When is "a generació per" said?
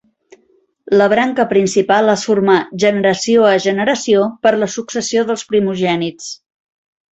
3.51-4.55